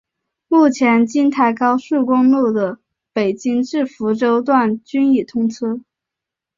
[0.47, 2.79] 目前京台高速公路的
[3.13, 5.79] 北京至福州段均已通车。